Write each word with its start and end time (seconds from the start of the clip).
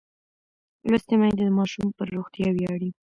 لوستې 0.89 1.15
میندې 1.19 1.43
د 1.45 1.49
ماشوم 1.57 1.87
پر 1.97 2.07
روغتیا 2.17 2.47
ویاړي. 2.53 2.89